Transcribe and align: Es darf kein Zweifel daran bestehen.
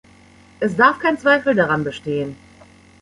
Es 0.59 0.75
darf 0.75 0.97
kein 0.97 1.19
Zweifel 1.19 1.53
daran 1.53 1.83
bestehen. 1.83 2.35